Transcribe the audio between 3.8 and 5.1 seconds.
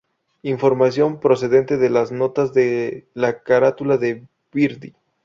de "Birdy".